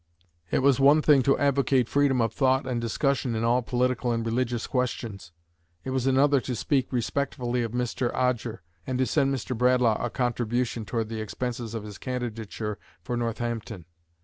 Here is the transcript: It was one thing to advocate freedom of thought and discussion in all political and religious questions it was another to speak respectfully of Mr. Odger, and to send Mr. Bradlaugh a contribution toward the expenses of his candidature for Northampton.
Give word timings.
It 0.49 0.63
was 0.63 0.79
one 0.79 1.03
thing 1.03 1.21
to 1.21 1.37
advocate 1.37 1.87
freedom 1.87 2.21
of 2.21 2.33
thought 2.33 2.65
and 2.65 2.81
discussion 2.81 3.35
in 3.35 3.43
all 3.43 3.61
political 3.61 4.11
and 4.11 4.25
religious 4.25 4.65
questions 4.65 5.31
it 5.83 5.91
was 5.91 6.07
another 6.07 6.41
to 6.41 6.55
speak 6.55 6.91
respectfully 6.91 7.61
of 7.61 7.73
Mr. 7.73 8.09
Odger, 8.15 8.63
and 8.87 8.97
to 8.97 9.05
send 9.05 9.31
Mr. 9.31 9.55
Bradlaugh 9.55 10.03
a 10.03 10.09
contribution 10.09 10.85
toward 10.85 11.09
the 11.09 11.21
expenses 11.21 11.75
of 11.75 11.83
his 11.83 11.99
candidature 11.99 12.79
for 13.03 13.15
Northampton. 13.15 13.85